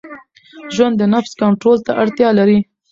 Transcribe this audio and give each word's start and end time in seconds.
ژوند 0.75 0.95
د 0.97 1.03
نفس 1.13 1.31
کنټرول 1.41 1.77
ته 1.85 1.91
اړتیا 2.01 2.29
لري. 2.39 2.57